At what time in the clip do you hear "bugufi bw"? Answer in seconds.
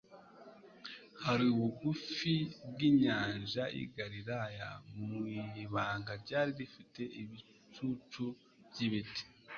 1.57-2.81